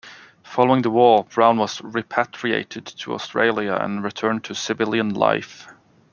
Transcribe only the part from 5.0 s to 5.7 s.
life.